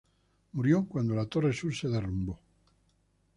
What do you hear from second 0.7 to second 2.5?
cuando la torre sur se derrumbó.